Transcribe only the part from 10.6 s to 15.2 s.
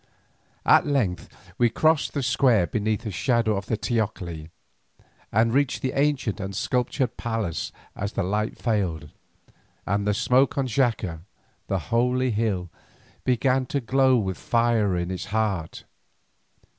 Xaca, the holy hill, began to glow with the fire in